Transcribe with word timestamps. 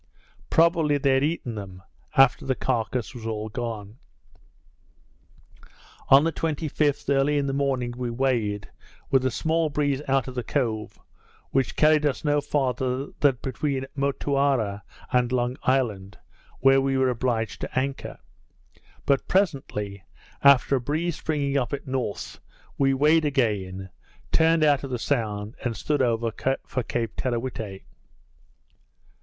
Probably 0.49 0.97
they 0.97 1.13
had 1.13 1.23
eaten 1.23 1.53
them, 1.53 1.83
after 2.17 2.43
the 2.43 2.55
carcase 2.55 3.13
was 3.13 3.27
all 3.27 3.49
gone. 3.49 3.99
On 6.09 6.23
the 6.23 6.31
25th, 6.31 7.07
early 7.13 7.37
in 7.37 7.45
the 7.45 7.53
morning, 7.53 7.93
we 7.95 8.09
weighed, 8.09 8.67
with 9.11 9.23
a 9.23 9.29
small, 9.29 9.69
breeze 9.69 10.01
out 10.07 10.27
of 10.27 10.33
the 10.33 10.41
cove, 10.41 10.97
which 11.51 11.75
carried 11.75 12.03
us 12.03 12.25
no 12.25 12.41
farther 12.41 13.11
than 13.19 13.37
between 13.43 13.85
Motuara 13.95 14.81
and 15.11 15.31
Long 15.31 15.55
Island, 15.61 16.17
where 16.61 16.81
we 16.81 16.97
were 16.97 17.09
obliged 17.11 17.61
to 17.61 17.77
anchor; 17.79 18.17
but 19.05 19.27
presently 19.27 20.03
after 20.43 20.77
a 20.77 20.81
breeze 20.81 21.17
springing 21.17 21.59
up 21.59 21.73
at 21.73 21.85
north, 21.87 22.39
we 22.75 22.91
weighed 22.91 23.23
again, 23.23 23.91
turned 24.31 24.63
out 24.63 24.83
of 24.83 24.89
the 24.89 24.97
Sound, 24.97 25.53
and 25.63 25.77
stood 25.77 26.01
over 26.01 26.31
for 26.65 26.81
Cape 26.81 27.15
Teerawhitte. 27.17 27.83